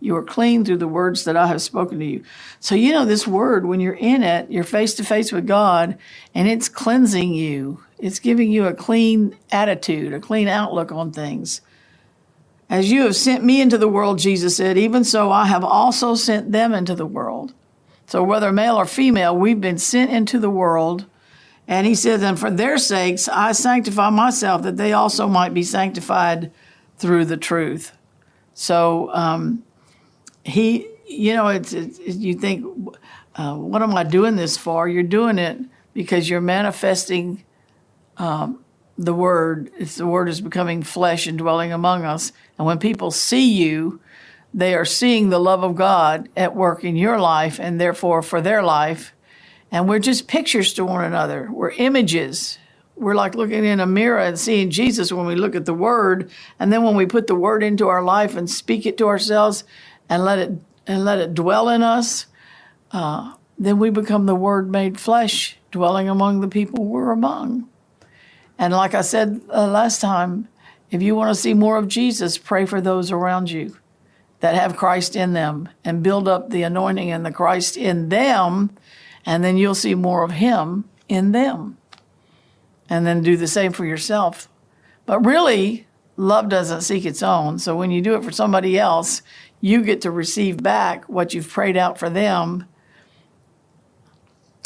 You 0.00 0.16
are 0.16 0.22
clean 0.22 0.64
through 0.64 0.76
the 0.76 0.88
words 0.88 1.24
that 1.24 1.36
I 1.36 1.46
have 1.46 1.62
spoken 1.62 1.98
to 1.98 2.04
you. 2.04 2.22
So, 2.60 2.74
you 2.74 2.92
know, 2.92 3.04
this 3.04 3.26
word, 3.26 3.64
when 3.64 3.80
you're 3.80 3.94
in 3.94 4.22
it, 4.22 4.50
you're 4.50 4.64
face 4.64 4.94
to 4.94 5.04
face 5.04 5.32
with 5.32 5.46
God 5.46 5.96
and 6.34 6.46
it's 6.48 6.68
cleansing 6.68 7.32
you. 7.32 7.82
It's 7.98 8.18
giving 8.18 8.52
you 8.52 8.66
a 8.66 8.74
clean 8.74 9.36
attitude, 9.50 10.12
a 10.12 10.20
clean 10.20 10.48
outlook 10.48 10.92
on 10.92 11.12
things. 11.12 11.62
As 12.68 12.90
you 12.90 13.02
have 13.02 13.16
sent 13.16 13.42
me 13.42 13.60
into 13.60 13.78
the 13.78 13.88
world, 13.88 14.18
Jesus 14.18 14.56
said, 14.56 14.76
even 14.76 15.02
so 15.02 15.30
I 15.30 15.46
have 15.46 15.64
also 15.64 16.14
sent 16.14 16.52
them 16.52 16.74
into 16.74 16.94
the 16.94 17.06
world. 17.06 17.54
So, 18.06 18.22
whether 18.22 18.52
male 18.52 18.76
or 18.76 18.86
female, 18.86 19.36
we've 19.36 19.60
been 19.60 19.78
sent 19.78 20.12
into 20.12 20.38
the 20.38 20.50
world 20.50 21.06
and 21.68 21.86
he 21.86 21.94
says, 21.94 22.22
And 22.22 22.38
for 22.38 22.50
their 22.50 22.78
sakes 22.78 23.28
I 23.28 23.52
sanctify 23.52 24.10
myself, 24.10 24.62
that 24.62 24.76
they 24.76 24.92
also 24.92 25.26
might 25.26 25.54
be 25.54 25.62
sanctified 25.62 26.52
through 26.98 27.26
the 27.26 27.36
truth. 27.36 27.96
So 28.54 29.10
um, 29.12 29.64
he, 30.44 30.88
you 31.06 31.34
know, 31.34 31.48
it's, 31.48 31.72
it's 31.72 31.98
you 31.98 32.34
think, 32.34 32.64
uh, 33.34 33.54
what 33.54 33.82
am 33.82 33.94
I 33.94 34.04
doing 34.04 34.36
this 34.36 34.56
for? 34.56 34.88
You're 34.88 35.02
doing 35.02 35.38
it 35.38 35.58
because 35.92 36.28
you're 36.28 36.40
manifesting 36.40 37.44
um, 38.16 38.64
the 38.96 39.12
word. 39.12 39.70
It's, 39.76 39.96
the 39.96 40.06
word 40.06 40.28
is 40.28 40.40
becoming 40.40 40.82
flesh 40.82 41.26
and 41.26 41.36
dwelling 41.36 41.72
among 41.72 42.04
us. 42.04 42.32
And 42.58 42.66
when 42.66 42.78
people 42.78 43.10
see 43.10 43.52
you, 43.52 44.00
they 44.54 44.74
are 44.74 44.86
seeing 44.86 45.28
the 45.28 45.38
love 45.38 45.62
of 45.62 45.76
God 45.76 46.30
at 46.34 46.56
work 46.56 46.82
in 46.82 46.96
your 46.96 47.20
life, 47.20 47.60
and 47.60 47.78
therefore 47.78 48.22
for 48.22 48.40
their 48.40 48.62
life, 48.62 49.12
and 49.70 49.88
we're 49.88 49.98
just 49.98 50.28
pictures 50.28 50.74
to 50.74 50.84
one 50.84 51.04
another. 51.04 51.48
We're 51.50 51.70
images. 51.70 52.58
We're 52.94 53.14
like 53.14 53.34
looking 53.34 53.64
in 53.64 53.80
a 53.80 53.86
mirror 53.86 54.20
and 54.20 54.38
seeing 54.38 54.70
Jesus 54.70 55.12
when 55.12 55.26
we 55.26 55.34
look 55.34 55.54
at 55.54 55.66
the 55.66 55.74
Word, 55.74 56.30
and 56.58 56.72
then 56.72 56.82
when 56.82 56.96
we 56.96 57.06
put 57.06 57.26
the 57.26 57.34
Word 57.34 57.62
into 57.62 57.88
our 57.88 58.02
life 58.02 58.36
and 58.36 58.48
speak 58.48 58.86
it 58.86 58.96
to 58.98 59.06
ourselves, 59.06 59.64
and 60.08 60.24
let 60.24 60.38
it 60.38 60.52
and 60.86 61.04
let 61.04 61.18
it 61.18 61.34
dwell 61.34 61.68
in 61.68 61.82
us, 61.82 62.26
uh, 62.92 63.34
then 63.58 63.78
we 63.78 63.90
become 63.90 64.26
the 64.26 64.34
Word 64.34 64.70
made 64.70 64.98
flesh, 64.98 65.58
dwelling 65.70 66.08
among 66.08 66.40
the 66.40 66.48
people 66.48 66.84
we're 66.84 67.10
among. 67.10 67.68
And 68.58 68.72
like 68.72 68.94
I 68.94 69.02
said 69.02 69.42
uh, 69.52 69.66
last 69.66 70.00
time, 70.00 70.48
if 70.90 71.02
you 71.02 71.14
want 71.14 71.34
to 71.34 71.40
see 71.40 71.52
more 71.52 71.76
of 71.76 71.88
Jesus, 71.88 72.38
pray 72.38 72.64
for 72.64 72.80
those 72.80 73.10
around 73.10 73.50
you 73.50 73.76
that 74.40 74.54
have 74.54 74.76
Christ 74.76 75.16
in 75.16 75.32
them, 75.32 75.68
and 75.84 76.02
build 76.02 76.28
up 76.28 76.50
the 76.50 76.62
anointing 76.62 77.10
and 77.10 77.26
the 77.26 77.32
Christ 77.32 77.76
in 77.76 78.08
them 78.08 78.70
and 79.26 79.42
then 79.42 79.56
you'll 79.56 79.74
see 79.74 79.94
more 79.94 80.22
of 80.22 80.30
Him 80.30 80.88
in 81.08 81.32
them. 81.32 81.76
And 82.88 83.04
then 83.04 83.20
do 83.20 83.36
the 83.36 83.48
same 83.48 83.72
for 83.72 83.84
yourself. 83.84 84.48
But 85.04 85.26
really, 85.26 85.86
love 86.16 86.48
doesn't 86.48 86.82
seek 86.82 87.04
its 87.04 87.22
own. 87.22 87.58
So 87.58 87.76
when 87.76 87.90
you 87.90 88.00
do 88.00 88.14
it 88.14 88.22
for 88.22 88.30
somebody 88.30 88.78
else, 88.78 89.22
you 89.60 89.82
get 89.82 90.02
to 90.02 90.10
receive 90.10 90.62
back 90.62 91.08
what 91.08 91.34
you've 91.34 91.50
prayed 91.50 91.76
out 91.76 91.98
for 91.98 92.08
them, 92.08 92.66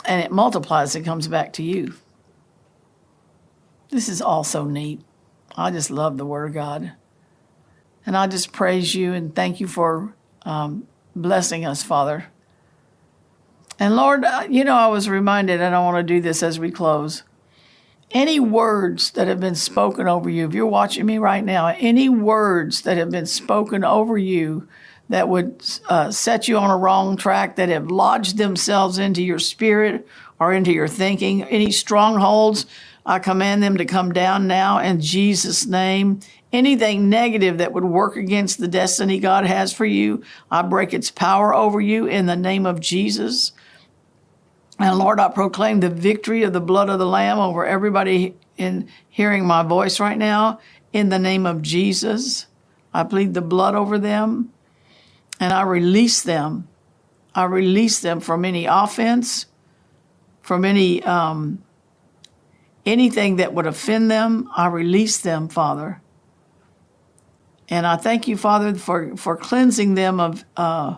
and 0.04 0.22
it 0.22 0.30
multiplies 0.30 0.94
and 0.94 1.04
comes 1.04 1.28
back 1.28 1.52
to 1.54 1.62
you. 1.62 1.94
This 3.90 4.08
is 4.08 4.20
all 4.20 4.44
so 4.44 4.64
neat. 4.64 5.00
I 5.56 5.70
just 5.70 5.90
love 5.90 6.16
the 6.16 6.26
Word 6.26 6.48
of 6.48 6.54
God. 6.54 6.92
And 8.06 8.16
I 8.16 8.26
just 8.26 8.52
praise 8.52 8.94
you 8.94 9.12
and 9.12 9.34
thank 9.34 9.60
you 9.60 9.66
for 9.66 10.14
um, 10.42 10.86
blessing 11.14 11.66
us, 11.66 11.82
Father. 11.82 12.26
And 13.80 13.96
Lord, 13.96 14.26
uh, 14.26 14.46
you 14.50 14.62
know, 14.62 14.76
I 14.76 14.88
was 14.88 15.08
reminded, 15.08 15.62
and 15.62 15.74
I 15.74 15.80
want 15.80 15.96
to 15.96 16.14
do 16.14 16.20
this 16.20 16.42
as 16.42 16.60
we 16.60 16.70
close. 16.70 17.22
Any 18.10 18.38
words 18.38 19.12
that 19.12 19.26
have 19.26 19.40
been 19.40 19.54
spoken 19.54 20.06
over 20.06 20.28
you, 20.28 20.46
if 20.46 20.52
you're 20.52 20.66
watching 20.66 21.06
me 21.06 21.16
right 21.16 21.42
now, 21.42 21.68
any 21.78 22.10
words 22.10 22.82
that 22.82 22.98
have 22.98 23.10
been 23.10 23.24
spoken 23.24 23.82
over 23.82 24.18
you 24.18 24.68
that 25.08 25.30
would 25.30 25.64
uh, 25.88 26.10
set 26.10 26.46
you 26.46 26.58
on 26.58 26.70
a 26.70 26.76
wrong 26.76 27.16
track, 27.16 27.56
that 27.56 27.70
have 27.70 27.90
lodged 27.90 28.36
themselves 28.36 28.98
into 28.98 29.22
your 29.22 29.38
spirit 29.38 30.06
or 30.38 30.52
into 30.52 30.72
your 30.72 30.88
thinking, 30.88 31.42
any 31.44 31.72
strongholds, 31.72 32.66
I 33.06 33.18
command 33.18 33.62
them 33.62 33.78
to 33.78 33.86
come 33.86 34.12
down 34.12 34.46
now 34.46 34.78
in 34.78 35.00
Jesus' 35.00 35.66
name. 35.66 36.20
Anything 36.52 37.08
negative 37.08 37.58
that 37.58 37.72
would 37.72 37.84
work 37.84 38.16
against 38.16 38.58
the 38.58 38.68
destiny 38.68 39.18
God 39.20 39.46
has 39.46 39.72
for 39.72 39.86
you, 39.86 40.22
I 40.50 40.62
break 40.62 40.92
its 40.92 41.10
power 41.10 41.54
over 41.54 41.80
you 41.80 42.06
in 42.06 42.26
the 42.26 42.36
name 42.36 42.66
of 42.66 42.80
Jesus. 42.80 43.52
And 44.80 44.98
Lord, 44.98 45.20
I 45.20 45.28
proclaim 45.28 45.80
the 45.80 45.90
victory 45.90 46.42
of 46.42 46.54
the 46.54 46.60
blood 46.60 46.88
of 46.88 46.98
the 46.98 47.06
Lamb 47.06 47.38
over 47.38 47.66
everybody 47.66 48.34
in 48.56 48.88
hearing 49.10 49.46
my 49.46 49.62
voice 49.62 50.00
right 50.00 50.16
now. 50.16 50.58
In 50.92 51.10
the 51.10 51.18
name 51.18 51.44
of 51.44 51.60
Jesus, 51.60 52.46
I 52.92 53.04
plead 53.04 53.34
the 53.34 53.42
blood 53.42 53.74
over 53.74 53.98
them 53.98 54.52
and 55.38 55.52
I 55.52 55.62
release 55.62 56.22
them. 56.22 56.66
I 57.34 57.44
release 57.44 58.00
them 58.00 58.20
from 58.20 58.44
any 58.44 58.64
offense, 58.64 59.46
from 60.40 60.64
any 60.64 61.02
um, 61.04 61.62
anything 62.86 63.36
that 63.36 63.52
would 63.52 63.66
offend 63.66 64.10
them. 64.10 64.48
I 64.56 64.66
release 64.66 65.18
them, 65.18 65.48
Father. 65.48 66.00
And 67.68 67.86
I 67.86 67.96
thank 67.96 68.26
you, 68.26 68.36
Father, 68.36 68.74
for, 68.74 69.16
for 69.16 69.36
cleansing 69.36 69.94
them 69.94 70.18
of 70.18 70.44
uh, 70.56 70.96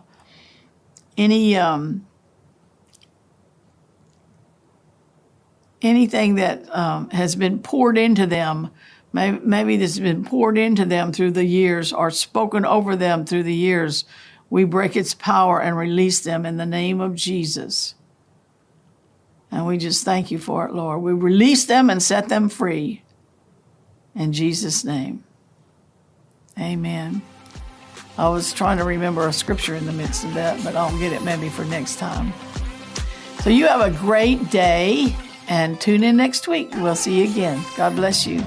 any 1.18 1.54
um, 1.56 2.06
anything 5.82 6.36
that 6.36 6.74
um, 6.74 7.10
has 7.10 7.36
been 7.36 7.58
poured 7.58 7.98
into 7.98 8.26
them, 8.26 8.70
maybe, 9.12 9.38
maybe 9.44 9.76
this 9.76 9.96
has 9.96 10.00
been 10.00 10.24
poured 10.24 10.56
into 10.56 10.84
them 10.84 11.12
through 11.12 11.32
the 11.32 11.44
years 11.44 11.92
or 11.92 12.10
spoken 12.10 12.64
over 12.64 12.96
them 12.96 13.24
through 13.24 13.42
the 13.42 13.54
years, 13.54 14.04
we 14.48 14.64
break 14.64 14.96
its 14.96 15.14
power 15.14 15.60
and 15.60 15.76
release 15.76 16.20
them 16.20 16.46
in 16.46 16.56
the 16.56 16.66
name 16.66 17.00
of 17.00 17.14
Jesus. 17.14 17.94
And 19.50 19.66
we 19.66 19.76
just 19.76 20.04
thank 20.04 20.30
you 20.30 20.38
for 20.38 20.66
it, 20.66 20.74
Lord. 20.74 21.02
We 21.02 21.12
release 21.12 21.64
them 21.66 21.90
and 21.90 22.02
set 22.02 22.28
them 22.28 22.48
free. 22.48 23.02
In 24.14 24.32
Jesus' 24.32 24.84
name. 24.84 25.24
Amen. 26.58 27.22
I 28.18 28.28
was 28.28 28.52
trying 28.52 28.76
to 28.78 28.84
remember 28.84 29.26
a 29.26 29.32
scripture 29.32 29.74
in 29.74 29.86
the 29.86 29.92
midst 29.92 30.24
of 30.24 30.34
that, 30.34 30.62
but 30.62 30.76
I'll 30.76 30.96
get 30.98 31.12
it 31.12 31.22
maybe 31.22 31.48
for 31.48 31.64
next 31.64 31.98
time. 31.98 32.32
So 33.40 33.50
you 33.50 33.66
have 33.66 33.80
a 33.80 33.90
great 33.90 34.50
day 34.50 35.16
and 35.48 35.80
tune 35.80 36.04
in 36.04 36.16
next 36.16 36.48
week. 36.48 36.70
We'll 36.76 36.96
see 36.96 37.18
you 37.22 37.30
again. 37.30 37.62
God 37.76 37.96
bless 37.96 38.26
you. 38.26 38.44